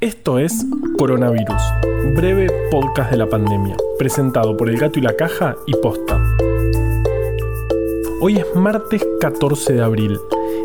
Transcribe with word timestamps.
Esto 0.00 0.38
es 0.38 0.64
Coronavirus, 0.96 1.60
breve 2.14 2.46
podcast 2.70 3.10
de 3.10 3.16
la 3.16 3.28
pandemia, 3.28 3.76
presentado 3.98 4.56
por 4.56 4.70
El 4.70 4.78
Gato 4.78 5.00
y 5.00 5.02
la 5.02 5.16
Caja 5.16 5.56
y 5.66 5.72
Posta. 5.74 6.22
Hoy 8.20 8.36
es 8.36 8.46
martes 8.54 9.04
14 9.20 9.72
de 9.72 9.82
abril, 9.82 10.16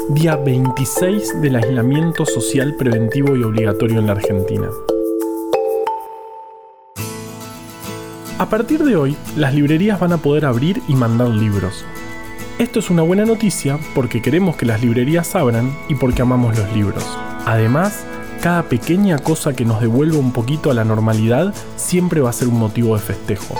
día 0.09 0.35
26 0.35 1.41
del 1.41 1.55
aislamiento 1.55 2.27
social 2.27 2.75
preventivo 2.77 3.35
y 3.35 3.41
obligatorio 3.41 3.97
en 3.97 4.05
la 4.05 4.11
Argentina. 4.11 4.69
A 8.37 8.47
partir 8.47 8.83
de 8.83 8.95
hoy, 8.95 9.17
las 9.35 9.55
librerías 9.55 9.99
van 9.99 10.13
a 10.13 10.17
poder 10.17 10.45
abrir 10.45 10.79
y 10.87 10.93
mandar 10.93 11.29
libros. 11.29 11.83
Esto 12.59 12.77
es 12.77 12.91
una 12.91 13.01
buena 13.01 13.25
noticia 13.25 13.79
porque 13.95 14.21
queremos 14.21 14.57
que 14.57 14.67
las 14.67 14.83
librerías 14.83 15.35
abran 15.35 15.75
y 15.89 15.95
porque 15.95 16.21
amamos 16.21 16.55
los 16.55 16.71
libros. 16.71 17.03
Además, 17.47 18.05
cada 18.43 18.63
pequeña 18.63 19.19
cosa 19.19 19.53
que 19.53 19.63
nos 19.63 19.79
devuelva 19.79 20.17
un 20.17 20.33
poquito 20.33 20.69
a 20.69 20.73
la 20.73 20.83
normalidad 20.83 21.53
siempre 21.77 22.19
va 22.19 22.29
a 22.29 22.33
ser 22.33 22.49
un 22.49 22.59
motivo 22.59 22.93
de 22.93 23.01
festejo. 23.01 23.55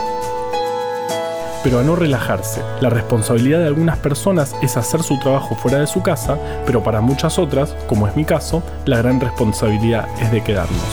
Pero 1.63 1.79
a 1.79 1.83
no 1.83 1.95
relajarse, 1.95 2.61
la 2.81 2.89
responsabilidad 2.89 3.59
de 3.59 3.67
algunas 3.67 3.97
personas 3.99 4.53
es 4.61 4.75
hacer 4.75 5.01
su 5.01 5.17
trabajo 5.19 5.55
fuera 5.55 5.79
de 5.79 5.88
su 5.88 6.03
casa, 6.03 6.38
pero 6.65 6.83
para 6.83 6.99
muchas 6.99 7.39
otras, 7.39 7.77
como 7.88 8.09
es 8.09 8.17
mi 8.17 8.25
caso, 8.25 8.61
la 8.83 8.97
gran 8.97 9.21
responsabilidad 9.21 10.05
es 10.21 10.29
de 10.33 10.43
quedarnos. 10.43 10.83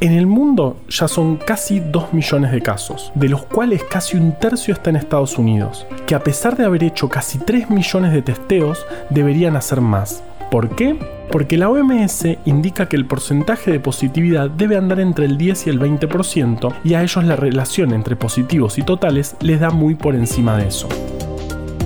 En 0.00 0.10
el 0.10 0.26
mundo 0.26 0.78
ya 0.88 1.06
son 1.06 1.36
casi 1.36 1.78
2 1.78 2.14
millones 2.14 2.50
de 2.50 2.62
casos, 2.62 3.12
de 3.14 3.28
los 3.28 3.44
cuales 3.44 3.84
casi 3.84 4.16
un 4.16 4.32
tercio 4.40 4.74
está 4.74 4.90
en 4.90 4.96
Estados 4.96 5.38
Unidos, 5.38 5.86
que 6.04 6.16
a 6.16 6.24
pesar 6.24 6.56
de 6.56 6.64
haber 6.64 6.82
hecho 6.82 7.08
casi 7.08 7.38
3 7.38 7.70
millones 7.70 8.12
de 8.12 8.22
testeos, 8.22 8.84
deberían 9.08 9.54
hacer 9.54 9.80
más, 9.80 10.24
¿Por 10.50 10.70
qué? 10.76 10.96
Porque 11.30 11.58
la 11.58 11.68
OMS 11.68 12.24
indica 12.44 12.88
que 12.88 12.96
el 12.96 13.04
porcentaje 13.04 13.72
de 13.72 13.80
positividad 13.80 14.48
debe 14.48 14.76
andar 14.76 15.00
entre 15.00 15.26
el 15.26 15.36
10 15.36 15.66
y 15.66 15.70
el 15.70 15.80
20% 15.80 16.72
y 16.84 16.94
a 16.94 17.02
ellos 17.02 17.24
la 17.24 17.36
relación 17.36 17.92
entre 17.92 18.16
positivos 18.16 18.78
y 18.78 18.82
totales 18.82 19.36
les 19.40 19.60
da 19.60 19.70
muy 19.70 19.96
por 19.96 20.14
encima 20.14 20.56
de 20.56 20.68
eso. 20.68 20.88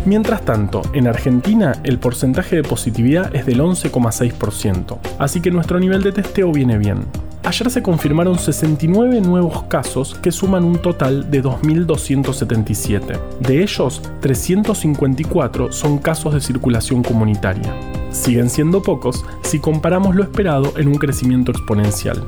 Mientras 0.05 0.44
tanto, 0.44 0.83
en 0.92 1.06
Argentina 1.06 1.72
el 1.84 1.98
porcentaje 1.98 2.56
de 2.56 2.62
positividad 2.62 3.34
es 3.34 3.47
del 3.47 3.61
11,6%, 3.61 4.98
así 5.19 5.41
que 5.41 5.50
nuestro 5.50 5.78
nivel 5.78 6.02
de 6.02 6.12
testeo 6.12 6.52
viene 6.52 6.78
bien. 6.78 7.05
Ayer 7.42 7.70
se 7.70 7.83
confirmaron 7.83 8.39
69 8.39 9.22
nuevos 9.22 9.62
casos 9.64 10.14
que 10.22 10.30
suman 10.30 10.64
un 10.64 10.78
total 10.78 11.30
de 11.30 11.42
2.277. 11.42 13.19
De 13.41 13.62
ellos, 13.62 14.02
354 14.20 15.72
son 15.72 15.98
casos 15.98 16.34
de 16.34 16.41
circulación 16.41 17.02
comunitaria 17.02 17.74
siguen 18.11 18.50
siendo 18.50 18.83
pocos 18.83 19.25
si 19.42 19.58
comparamos 19.58 20.14
lo 20.14 20.22
esperado 20.22 20.72
en 20.77 20.89
un 20.89 20.97
crecimiento 20.97 21.53
exponencial. 21.53 22.25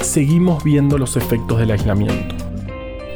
Seguimos 0.00 0.62
viendo 0.62 0.98
los 0.98 1.16
efectos 1.16 1.58
del 1.58 1.70
aislamiento. 1.70 2.34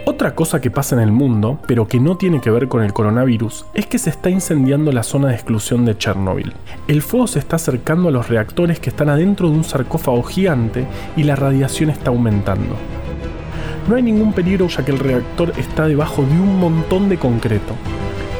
Otra 0.06 0.34
cosa 0.34 0.60
que 0.60 0.70
pasa 0.70 0.96
en 0.96 1.02
el 1.02 1.12
mundo, 1.12 1.60
pero 1.66 1.86
que 1.86 2.00
no 2.00 2.16
tiene 2.16 2.40
que 2.40 2.50
ver 2.50 2.68
con 2.68 2.82
el 2.82 2.92
coronavirus, 2.92 3.66
es 3.74 3.86
que 3.86 3.98
se 3.98 4.10
está 4.10 4.28
incendiando 4.28 4.90
la 4.92 5.02
zona 5.02 5.28
de 5.28 5.34
exclusión 5.34 5.84
de 5.84 5.96
Chernobyl. 5.96 6.52
El 6.88 7.00
fuego 7.00 7.26
se 7.26 7.38
está 7.38 7.56
acercando 7.56 8.08
a 8.08 8.12
los 8.12 8.28
reactores 8.28 8.80
que 8.80 8.90
están 8.90 9.08
adentro 9.08 9.48
de 9.48 9.56
un 9.56 9.64
sarcófago 9.64 10.22
gigante 10.22 10.86
y 11.16 11.22
la 11.22 11.36
radiación 11.36 11.90
está 11.90 12.10
aumentando. 12.10 12.74
No 13.88 13.96
hay 13.96 14.02
ningún 14.02 14.32
peligro 14.32 14.66
ya 14.68 14.84
que 14.84 14.90
el 14.90 14.98
reactor 14.98 15.52
está 15.56 15.86
debajo 15.86 16.22
de 16.22 16.32
un 16.32 16.58
montón 16.58 17.08
de 17.08 17.16
concreto, 17.16 17.74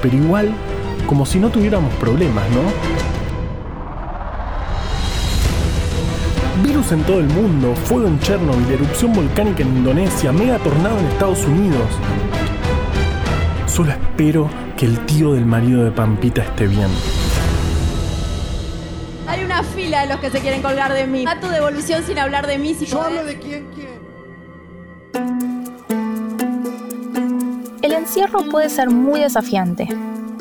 pero 0.02 0.16
igual, 0.16 0.50
como 1.06 1.24
si 1.24 1.38
no 1.38 1.50
tuviéramos 1.50 1.94
problemas, 1.94 2.44
¿no? 2.50 3.19
En 6.91 7.05
todo 7.05 7.20
el 7.20 7.28
mundo, 7.28 7.72
fuego 7.77 8.08
en 8.08 8.19
Chernobyl, 8.19 8.69
erupción 8.72 9.12
volcánica 9.12 9.62
en 9.62 9.77
Indonesia, 9.77 10.33
mega 10.33 10.58
tornado 10.58 10.98
en 10.98 11.06
Estados 11.06 11.44
Unidos. 11.44 11.86
Solo 13.69 13.92
espero 13.92 14.50
que 14.76 14.87
el 14.87 15.06
tío 15.06 15.34
del 15.34 15.47
marido 15.47 15.84
de 15.84 15.92
Pampita 15.92 16.42
esté 16.42 16.66
bien. 16.66 16.88
Hay 19.28 19.44
una 19.44 19.62
fila 19.62 20.00
de 20.00 20.09
los 20.09 20.19
que 20.19 20.31
se 20.31 20.41
quieren 20.41 20.62
colgar 20.62 20.92
de 20.92 21.06
mí. 21.06 21.25
A 21.28 21.38
tu 21.38 21.47
devolución 21.47 22.03
sin 22.03 22.19
hablar 22.19 22.48
de 22.48 22.59
mí. 22.59 22.75
Si 22.75 22.87
Yo 22.87 23.03
hablo 23.03 23.25
de 23.25 23.38
quién 23.38 23.69
quién. 23.72 24.00
El 27.82 27.93
encierro 27.93 28.41
puede 28.50 28.69
ser 28.69 28.91
muy 28.91 29.20
desafiante 29.20 29.87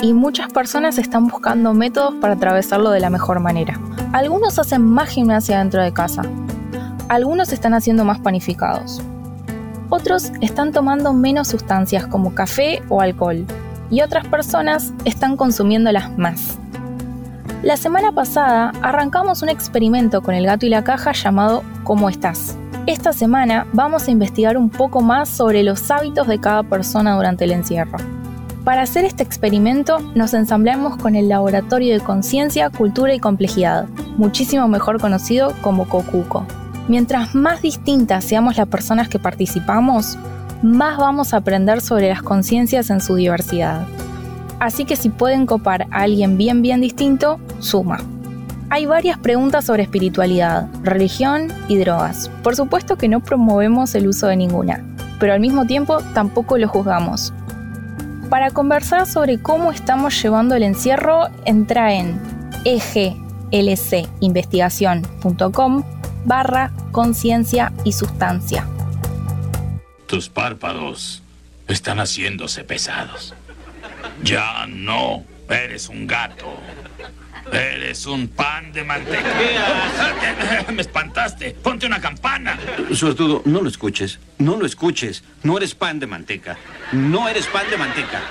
y 0.02 0.14
muchas 0.14 0.52
personas 0.52 0.98
están 0.98 1.28
buscando 1.28 1.76
métodos 1.76 2.16
para 2.16 2.34
atravesarlo 2.34 2.90
de 2.90 3.02
la 3.02 3.12
mejor 3.12 3.40
manera. 3.40 3.80
Algunos 4.12 4.58
hacen 4.58 4.82
más 4.82 5.10
gimnasia 5.10 5.60
dentro 5.60 5.84
de 5.84 5.94
casa. 5.94 6.24
Algunos 7.10 7.54
están 7.54 7.76
haciendo 7.76 8.06
más 8.06 8.20
panificados. 8.20 9.02
Otros 9.90 10.32
están 10.42 10.72
tomando 10.72 11.14
menos 11.14 11.50
sustancias 11.50 12.08
como 12.08 12.34
café 12.34 12.82
o 12.90 13.02
alcohol. 13.02 13.46
Y 13.92 14.02
otras 14.02 14.26
personas 14.28 14.94
están 15.06 15.38
consumiéndolas 15.38 16.18
más. 16.18 16.58
La 17.62 17.78
semana 17.78 18.12
pasada 18.12 18.72
arrancamos 18.82 19.44
un 19.44 19.50
experimento 19.50 20.22
con 20.24 20.34
el 20.34 20.46
gato 20.46 20.66
y 20.66 20.70
la 20.70 20.84
caja 20.84 21.12
llamado 21.12 21.64
¿Cómo 21.84 22.10
estás? 22.10 22.58
Esta 22.88 23.14
semana 23.14 23.68
vamos 23.74 24.08
a 24.08 24.12
investigar 24.12 24.58
un 24.58 24.72
poco 24.72 25.02
más 25.02 25.30
sobre 25.30 25.62
los 25.62 25.92
hábitos 25.92 26.28
de 26.28 26.40
cada 26.40 26.64
persona 26.64 27.16
durante 27.16 27.44
el 27.46 27.52
encierro. 27.52 28.19
Para 28.70 28.84
hacer 28.84 29.04
este 29.04 29.24
experimento 29.24 29.98
nos 30.14 30.36
ensamblamos 30.36 30.96
con 30.98 31.16
el 31.16 31.28
Laboratorio 31.28 31.92
de 31.92 32.02
Conciencia, 32.02 32.70
Cultura 32.70 33.16
y 33.16 33.20
Complejidad, 33.20 33.88
muchísimo 34.16 34.68
mejor 34.68 35.02
conocido 35.02 35.56
como 35.64 35.90
COCUCO. 35.90 36.46
Mientras 36.88 37.34
más 37.34 37.64
distintas 37.64 38.24
seamos 38.26 38.58
las 38.58 38.68
personas 38.68 39.10
que 39.10 39.18
participamos, 39.18 40.20
más 40.62 41.00
vamos 41.00 41.34
a 41.34 41.38
aprender 41.38 41.82
sobre 41.82 42.10
las 42.10 42.22
conciencias 42.22 42.92
en 42.92 43.02
su 43.02 43.16
diversidad. 43.16 43.88
Así 44.60 44.86
que 44.86 44.96
si 44.96 45.10
pueden 45.10 45.48
copar 45.48 45.88
a 45.90 46.02
alguien 46.02 46.38
bien 46.38 46.62
bien 46.62 46.80
distinto, 46.80 47.40
suma. 47.58 47.98
Hay 48.70 48.86
varias 48.86 49.18
preguntas 49.18 49.66
sobre 49.66 49.82
espiritualidad, 49.82 50.68
religión 50.84 51.48
y 51.70 51.78
drogas. 51.78 52.30
Por 52.44 52.56
supuesto 52.56 52.98
que 52.98 53.08
no 53.08 53.20
promovemos 53.22 53.96
el 53.96 54.08
uso 54.08 54.28
de 54.28 54.36
ninguna, 54.36 54.86
pero 55.20 55.34
al 55.34 55.40
mismo 55.40 55.66
tiempo 55.66 56.02
tampoco 56.14 56.60
lo 56.60 56.68
juzgamos. 56.68 57.34
Para 58.30 58.52
conversar 58.52 59.08
sobre 59.08 59.42
cómo 59.42 59.72
estamos 59.72 60.22
llevando 60.22 60.56
el 60.56 60.62
encierro, 60.62 61.30
entra 61.46 61.94
en 61.94 62.22
eglcinvestigación.com 63.52 65.84
barra 66.26 66.72
conciencia 66.92 67.74
y 67.84 67.94
sustancia. 67.94 68.68
Tus 70.06 70.30
párpados 70.30 71.24
están 71.68 72.00
haciéndose 72.00 72.64
pesados. 72.64 73.34
Ya 74.24 74.68
no, 74.68 75.24
eres 75.50 75.90
un 75.90 76.06
gato. 76.06 76.46
Eres 77.52 78.06
un 78.06 78.28
pan 78.28 78.72
de 78.72 78.84
manteca. 78.84 79.34
Me 80.72 80.82
espantaste. 80.82 81.52
Ponte 81.52 81.86
una 81.86 82.00
campana. 82.00 82.58
Suertudo, 82.94 83.42
no 83.46 83.62
lo 83.62 83.70
escuches. 83.70 84.20
No 84.38 84.58
lo 84.58 84.66
escuches. 84.66 85.24
No 85.44 85.58
eres 85.58 85.76
pan 85.76 86.00
de 86.00 86.08
manteca. 86.08 86.58
No 86.92 87.28
eres 87.28 87.48
pan 87.48 87.70
de 87.70 87.78
manteca. 87.78 88.22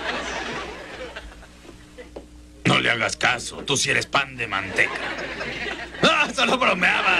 No 2.64 2.78
le 2.78 2.90
hagas 2.90 3.16
caso. 3.16 3.58
Tú 3.58 3.76
sí 3.76 3.90
eres 3.90 4.06
pan 4.06 4.36
de 4.36 4.46
manteca. 4.46 5.00
¡Ah! 6.02 6.28
Solo 6.34 6.58
bromeaba. 6.58 7.18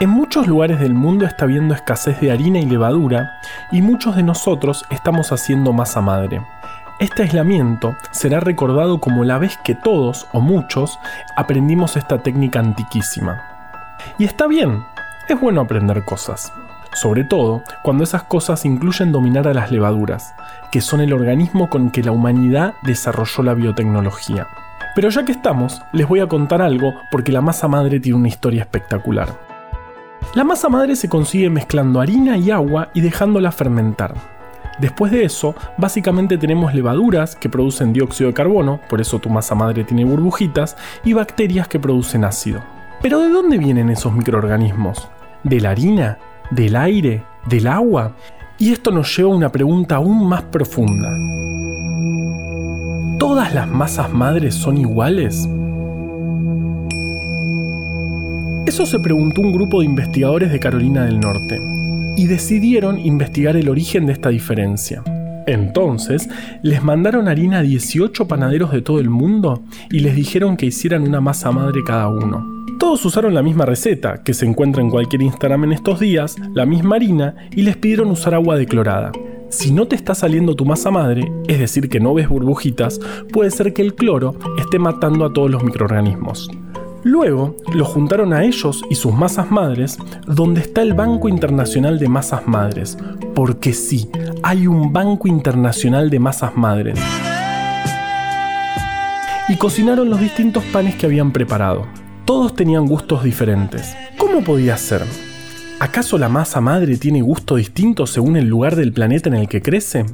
En 0.00 0.08
muchos 0.08 0.46
lugares 0.46 0.80
del 0.80 0.94
mundo 0.94 1.26
está 1.26 1.44
habiendo 1.44 1.74
escasez 1.74 2.18
de 2.20 2.30
harina 2.30 2.58
y 2.58 2.64
levadura 2.64 3.38
y 3.70 3.82
muchos 3.82 4.16
de 4.16 4.22
nosotros 4.22 4.86
estamos 4.90 5.30
haciendo 5.30 5.74
masa 5.74 6.00
madre. 6.00 6.40
Este 7.00 7.22
aislamiento 7.22 7.96
será 8.10 8.40
recordado 8.40 9.00
como 9.00 9.24
la 9.24 9.38
vez 9.38 9.56
que 9.64 9.74
todos, 9.74 10.26
o 10.34 10.42
muchos, 10.42 10.98
aprendimos 11.34 11.96
esta 11.96 12.22
técnica 12.22 12.58
antiquísima. 12.58 13.42
Y 14.18 14.24
está 14.24 14.46
bien, 14.46 14.84
es 15.26 15.40
bueno 15.40 15.62
aprender 15.62 16.04
cosas. 16.04 16.52
Sobre 16.92 17.24
todo 17.24 17.62
cuando 17.82 18.04
esas 18.04 18.24
cosas 18.24 18.66
incluyen 18.66 19.12
dominar 19.12 19.48
a 19.48 19.54
las 19.54 19.70
levaduras, 19.70 20.34
que 20.70 20.82
son 20.82 21.00
el 21.00 21.14
organismo 21.14 21.70
con 21.70 21.90
que 21.90 22.02
la 22.02 22.12
humanidad 22.12 22.74
desarrolló 22.82 23.44
la 23.44 23.54
biotecnología. 23.54 24.46
Pero 24.94 25.08
ya 25.08 25.24
que 25.24 25.32
estamos, 25.32 25.80
les 25.92 26.06
voy 26.06 26.20
a 26.20 26.26
contar 26.26 26.60
algo 26.60 26.92
porque 27.10 27.32
la 27.32 27.40
masa 27.40 27.66
madre 27.66 27.98
tiene 28.00 28.18
una 28.18 28.28
historia 28.28 28.60
espectacular. 28.60 29.30
La 30.34 30.44
masa 30.44 30.68
madre 30.68 30.96
se 30.96 31.08
consigue 31.08 31.48
mezclando 31.48 32.02
harina 32.02 32.36
y 32.36 32.50
agua 32.50 32.90
y 32.92 33.00
dejándola 33.00 33.52
fermentar. 33.52 34.39
Después 34.80 35.12
de 35.12 35.24
eso, 35.24 35.54
básicamente 35.76 36.38
tenemos 36.38 36.74
levaduras 36.74 37.36
que 37.36 37.50
producen 37.50 37.92
dióxido 37.92 38.28
de 38.28 38.34
carbono, 38.34 38.80
por 38.88 39.00
eso 39.00 39.18
tu 39.18 39.28
masa 39.28 39.54
madre 39.54 39.84
tiene 39.84 40.06
burbujitas, 40.06 40.74
y 41.04 41.12
bacterias 41.12 41.68
que 41.68 41.78
producen 41.78 42.24
ácido. 42.24 42.62
Pero 43.02 43.20
¿de 43.20 43.28
dónde 43.28 43.58
vienen 43.58 43.90
esos 43.90 44.14
microorganismos? 44.14 45.08
¿De 45.44 45.60
la 45.60 45.70
harina? 45.70 46.18
¿Del 46.50 46.76
aire? 46.76 47.22
¿Del 47.46 47.66
agua? 47.66 48.12
Y 48.58 48.72
esto 48.72 48.90
nos 48.90 49.14
lleva 49.14 49.30
a 49.30 49.36
una 49.36 49.52
pregunta 49.52 49.96
aún 49.96 50.26
más 50.26 50.42
profunda. 50.42 51.10
¿Todas 53.18 53.54
las 53.54 53.68
masas 53.68 54.10
madres 54.10 54.54
son 54.54 54.78
iguales? 54.78 55.46
Eso 58.64 58.86
se 58.86 58.98
preguntó 58.98 59.42
un 59.42 59.52
grupo 59.52 59.80
de 59.80 59.86
investigadores 59.86 60.50
de 60.50 60.60
Carolina 60.60 61.04
del 61.04 61.20
Norte 61.20 61.69
y 62.20 62.26
decidieron 62.26 62.98
investigar 62.98 63.56
el 63.56 63.70
origen 63.70 64.04
de 64.04 64.12
esta 64.12 64.28
diferencia. 64.28 65.02
Entonces, 65.46 66.28
les 66.62 66.82
mandaron 66.82 67.28
harina 67.28 67.60
a 67.60 67.62
18 67.62 68.28
panaderos 68.28 68.72
de 68.72 68.82
todo 68.82 69.00
el 69.00 69.08
mundo 69.08 69.62
y 69.90 70.00
les 70.00 70.14
dijeron 70.14 70.58
que 70.58 70.66
hicieran 70.66 71.08
una 71.08 71.22
masa 71.22 71.50
madre 71.50 71.80
cada 71.82 72.08
uno. 72.08 72.66
Todos 72.78 73.02
usaron 73.06 73.32
la 73.32 73.42
misma 73.42 73.64
receta, 73.64 74.22
que 74.22 74.34
se 74.34 74.44
encuentra 74.44 74.82
en 74.82 74.90
cualquier 74.90 75.22
Instagram 75.22 75.64
en 75.64 75.72
estos 75.72 75.98
días, 75.98 76.36
la 76.52 76.66
misma 76.66 76.96
harina, 76.96 77.36
y 77.56 77.62
les 77.62 77.78
pidieron 77.78 78.10
usar 78.10 78.34
agua 78.34 78.58
declorada. 78.58 79.12
Si 79.48 79.72
no 79.72 79.88
te 79.88 79.96
está 79.96 80.14
saliendo 80.14 80.54
tu 80.54 80.66
masa 80.66 80.90
madre, 80.90 81.32
es 81.48 81.58
decir, 81.58 81.88
que 81.88 82.00
no 82.00 82.12
ves 82.12 82.28
burbujitas, 82.28 83.00
puede 83.32 83.50
ser 83.50 83.72
que 83.72 83.80
el 83.80 83.94
cloro 83.94 84.34
esté 84.58 84.78
matando 84.78 85.24
a 85.24 85.32
todos 85.32 85.50
los 85.50 85.64
microorganismos. 85.64 86.50
Luego 87.02 87.56
lo 87.72 87.84
juntaron 87.86 88.34
a 88.34 88.44
ellos 88.44 88.82
y 88.90 88.94
sus 88.94 89.14
masas 89.14 89.50
madres, 89.50 89.96
donde 90.26 90.60
está 90.60 90.82
el 90.82 90.92
Banco 90.92 91.28
Internacional 91.28 91.98
de 91.98 92.08
Masas 92.08 92.46
Madres, 92.46 92.98
porque 93.34 93.72
sí, 93.72 94.10
hay 94.42 94.66
un 94.66 94.92
Banco 94.92 95.26
Internacional 95.26 96.10
de 96.10 96.18
Masas 96.18 96.56
Madres. 96.56 97.00
Y 99.48 99.56
cocinaron 99.56 100.10
los 100.10 100.20
distintos 100.20 100.62
panes 100.64 100.94
que 100.94 101.06
habían 101.06 101.32
preparado. 101.32 101.86
Todos 102.26 102.54
tenían 102.54 102.86
gustos 102.86 103.24
diferentes. 103.24 103.96
¿Cómo 104.18 104.44
podía 104.44 104.76
ser? 104.76 105.02
¿Acaso 105.80 106.18
la 106.18 106.28
masa 106.28 106.60
madre 106.60 106.98
tiene 106.98 107.22
gusto 107.22 107.56
distinto 107.56 108.06
según 108.06 108.36
el 108.36 108.46
lugar 108.46 108.76
del 108.76 108.92
planeta 108.92 109.30
en 109.30 109.36
el 109.36 109.48
que 109.48 109.62
crece? 109.62 110.04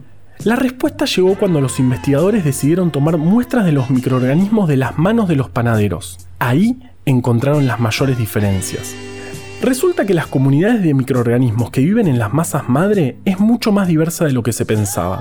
La 0.45 0.55
respuesta 0.55 1.05
llegó 1.07 1.35
cuando 1.35 1.61
los 1.61 1.81
investigadores 1.81 2.45
decidieron 2.45 2.93
tomar 2.93 3.19
muestras 3.19 3.65
de 3.65 3.73
los 3.73 3.91
microorganismos 3.91 4.69
de 4.69 4.77
las 4.77 4.97
manos 4.97 5.29
de 5.29 5.35
los 5.35 5.51
panaderos. 5.51 6.26
Ahí 6.39 6.79
encontraron 7.07 7.67
las 7.67 7.81
mayores 7.81 8.19
diferencias. 8.19 8.95
Resulta 9.63 10.05
que 10.05 10.13
las 10.13 10.27
comunidades 10.27 10.83
de 10.83 10.93
microorganismos 10.93 11.71
que 11.71 11.81
viven 11.81 12.09
en 12.09 12.19
las 12.19 12.35
masas 12.35 12.69
madre 12.69 13.17
es 13.25 13.41
mucho 13.41 13.73
más 13.73 13.89
diversa 13.89 14.27
de 14.27 14.33
lo 14.33 14.43
que 14.43 14.53
se 14.53 14.67
pensaba. 14.67 15.19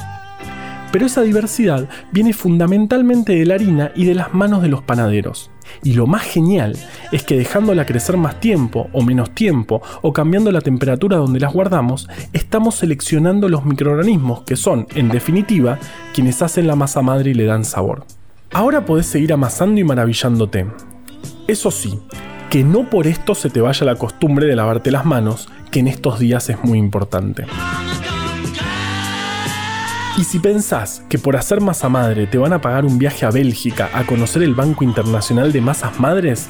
Pero 0.92 1.06
esa 1.06 1.22
diversidad 1.22 1.90
viene 2.12 2.34
fundamentalmente 2.34 3.34
de 3.34 3.46
la 3.46 3.56
harina 3.56 3.92
y 3.96 4.06
de 4.06 4.16
las 4.16 4.34
manos 4.34 4.62
de 4.62 4.68
los 4.68 4.82
panaderos. 4.82 5.52
Y 5.84 5.94
lo 5.94 6.06
más 6.06 6.24
genial 6.24 6.78
es 7.12 7.24
que 7.24 7.38
dejándola 7.38 7.86
crecer 7.86 8.18
más 8.18 8.40
tiempo 8.40 8.90
o 8.94 9.02
menos 9.02 9.32
tiempo 9.32 9.82
o 10.02 10.14
cambiando 10.14 10.52
la 10.52 10.62
temperatura 10.62 11.18
donde 11.18 11.40
las 11.40 11.54
guardamos, 11.54 12.08
estamos 12.34 12.76
seleccionando 12.76 13.50
los 13.50 13.66
microorganismos 13.66 14.44
que 14.44 14.56
son, 14.56 14.88
en 14.96 15.10
definitiva, 15.10 15.80
quienes 16.14 16.42
hacen 16.42 16.68
la 16.68 16.76
masa 16.76 17.02
madre 17.02 17.32
y 17.32 17.34
le 17.34 17.46
dan 17.46 17.66
sabor. 17.66 18.06
Ahora 18.52 18.86
podés 18.86 19.06
seguir 19.06 19.34
amasando 19.34 19.82
y 19.82 19.84
maravillándote. 19.84 20.68
Eso 21.48 21.70
sí, 21.70 22.00
que 22.50 22.64
no 22.64 22.90
por 22.90 23.06
esto 23.06 23.36
se 23.36 23.52
te 23.52 23.62
vaya 23.62 23.86
la 23.86 23.96
costumbre 23.96 24.48
de 24.48 24.56
lavarte 24.56 24.90
las 24.90 25.06
manos, 25.06 25.48
que 25.70 25.80
en 25.80 25.88
estos 25.88 26.18
días 26.18 26.50
es 26.50 26.64
muy 26.64 26.80
importante. 26.80 27.46
Y 30.18 30.24
si 30.24 30.40
pensás 30.40 31.04
que 31.08 31.20
por 31.20 31.36
hacer 31.36 31.62
masa 31.62 31.88
madre 31.90 32.26
te 32.26 32.38
van 32.38 32.54
a 32.54 32.62
pagar 32.62 32.86
un 32.86 32.98
viaje 32.98 33.26
a 33.26 33.32
Bélgica 33.32 33.90
a 33.94 34.06
conocer 34.06 34.42
el 34.42 34.56
Banco 34.56 34.84
Internacional 34.84 35.52
de 35.52 35.62
Masas 35.62 36.00
Madres, 36.00 36.50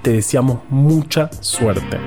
te 0.00 0.12
deseamos 0.12 0.60
mucha 0.70 1.30
suerte. 1.40 1.98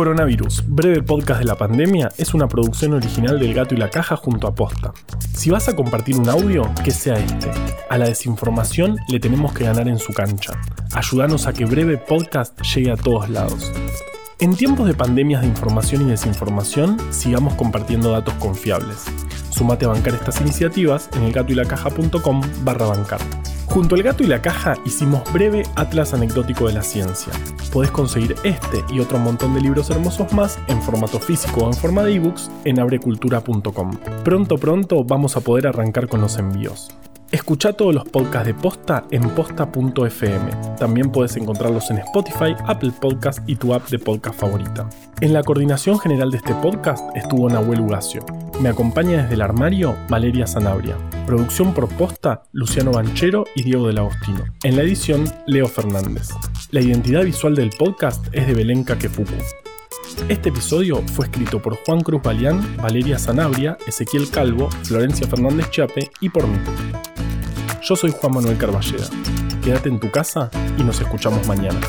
Coronavirus, 0.00 0.64
breve 0.66 1.02
podcast 1.02 1.40
de 1.40 1.44
la 1.44 1.56
pandemia, 1.56 2.10
es 2.16 2.32
una 2.32 2.48
producción 2.48 2.94
original 2.94 3.38
del 3.38 3.52
Gato 3.52 3.74
y 3.74 3.76
la 3.76 3.90
Caja 3.90 4.16
junto 4.16 4.46
a 4.46 4.54
Posta. 4.54 4.94
Si 5.34 5.50
vas 5.50 5.68
a 5.68 5.76
compartir 5.76 6.16
un 6.16 6.26
audio, 6.26 6.62
que 6.82 6.90
sea 6.90 7.18
este. 7.18 7.50
A 7.90 7.98
la 7.98 8.06
desinformación 8.06 8.96
le 9.08 9.20
tenemos 9.20 9.52
que 9.52 9.64
ganar 9.64 9.88
en 9.88 9.98
su 9.98 10.14
cancha. 10.14 10.58
Ayúdanos 10.94 11.46
a 11.46 11.52
que 11.52 11.66
breve 11.66 11.98
podcast 11.98 12.58
llegue 12.62 12.92
a 12.92 12.96
todos 12.96 13.28
lados. 13.28 13.70
En 14.38 14.56
tiempos 14.56 14.88
de 14.88 14.94
pandemias 14.94 15.42
de 15.42 15.48
información 15.48 16.00
y 16.00 16.10
desinformación, 16.10 16.96
sigamos 17.10 17.52
compartiendo 17.52 18.10
datos 18.10 18.32
confiables. 18.36 19.04
Sumate 19.50 19.84
a 19.84 19.88
bancar 19.88 20.14
estas 20.14 20.40
iniciativas 20.40 21.10
en 21.12 21.24
elgatoylacaja.com 21.24 22.40
barra 22.64 22.86
bancar. 22.86 23.20
Junto 23.70 23.94
al 23.94 24.02
gato 24.02 24.24
y 24.24 24.26
la 24.26 24.42
caja 24.42 24.74
hicimos 24.84 25.32
breve 25.32 25.62
Atlas 25.76 26.12
Anecdótico 26.12 26.66
de 26.66 26.72
la 26.72 26.82
Ciencia. 26.82 27.32
Podés 27.72 27.92
conseguir 27.92 28.34
este 28.42 28.84
y 28.90 28.98
otro 28.98 29.20
montón 29.20 29.54
de 29.54 29.60
libros 29.60 29.90
hermosos 29.90 30.32
más 30.32 30.58
en 30.66 30.82
formato 30.82 31.20
físico 31.20 31.60
o 31.60 31.66
en 31.68 31.74
forma 31.74 32.02
de 32.02 32.14
ebooks 32.14 32.50
en 32.64 32.80
abrecultura.com. 32.80 33.96
Pronto 34.24 34.58
pronto 34.58 35.04
vamos 35.04 35.36
a 35.36 35.40
poder 35.40 35.68
arrancar 35.68 36.08
con 36.08 36.20
los 36.20 36.36
envíos. 36.36 36.90
Escucha 37.32 37.72
todos 37.72 37.94
los 37.94 38.04
podcasts 38.04 38.46
de 38.48 38.54
Posta 38.54 39.04
en 39.12 39.22
posta.fm. 39.30 40.50
También 40.76 41.12
puedes 41.12 41.36
encontrarlos 41.36 41.88
en 41.92 41.98
Spotify, 41.98 42.56
Apple 42.66 42.90
Podcast 43.00 43.38
y 43.48 43.54
tu 43.54 43.72
app 43.72 43.88
de 43.88 44.00
podcast 44.00 44.40
favorita. 44.40 44.88
En 45.20 45.32
la 45.32 45.44
coordinación 45.44 46.00
general 46.00 46.32
de 46.32 46.38
este 46.38 46.54
podcast 46.56 47.04
estuvo 47.14 47.48
Nahuel 47.48 47.82
Ugacio. 47.82 48.26
Me 48.60 48.68
acompaña 48.68 49.22
desde 49.22 49.34
el 49.34 49.42
armario 49.42 49.96
Valeria 50.08 50.48
Sanabria. 50.48 50.96
Producción 51.24 51.72
por 51.72 51.88
Posta, 51.88 52.42
Luciano 52.50 52.90
Banchero 52.90 53.44
y 53.54 53.62
Diego 53.62 53.86
del 53.86 53.98
Agostino. 53.98 54.44
En 54.64 54.74
la 54.74 54.82
edición, 54.82 55.24
Leo 55.46 55.68
Fernández. 55.68 56.30
La 56.72 56.80
identidad 56.80 57.22
visual 57.22 57.54
del 57.54 57.70
podcast 57.70 58.26
es 58.32 58.48
de 58.48 58.54
Belén 58.54 58.82
Kakefuku. 58.82 59.34
Este 60.28 60.48
episodio 60.48 61.00
fue 61.14 61.26
escrito 61.26 61.62
por 61.62 61.76
Juan 61.84 62.00
Cruz 62.00 62.22
Balián, 62.22 62.76
Valeria 62.78 63.20
Sanabria, 63.20 63.78
Ezequiel 63.86 64.28
Calvo, 64.30 64.68
Florencia 64.82 65.28
Fernández 65.28 65.70
Chape 65.70 66.10
y 66.20 66.28
por 66.28 66.48
mí. 66.48 66.58
Yo 67.82 67.96
soy 67.96 68.10
Juan 68.10 68.34
Manuel 68.34 68.58
Carballeda. 68.58 69.08
Quédate 69.62 69.88
en 69.88 69.98
tu 69.98 70.10
casa 70.10 70.50
y 70.78 70.82
nos 70.82 71.00
escuchamos 71.00 71.46
mañana. 71.46 71.80